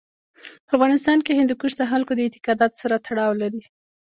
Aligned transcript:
په 0.67 0.71
افغانستان 0.77 1.17
کې 1.25 1.37
هندوکش 1.39 1.73
د 1.77 1.83
خلکو 1.91 2.11
د 2.15 2.19
اعتقاداتو 2.25 2.79
سره 2.83 2.95
تړاو 3.07 3.31
لري. 3.41 3.61